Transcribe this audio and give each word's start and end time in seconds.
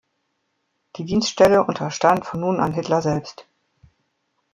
Die 0.95 1.05
Dienststelle 1.05 1.63
unterstand 1.63 2.25
von 2.25 2.39
nun 2.39 2.59
an 2.59 2.73
Hitler 2.73 3.03
selbst. 3.03 3.45